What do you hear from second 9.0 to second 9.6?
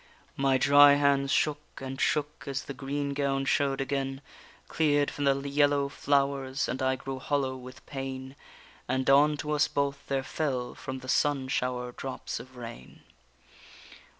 on to